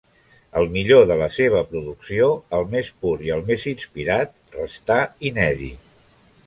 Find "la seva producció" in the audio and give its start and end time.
1.19-2.31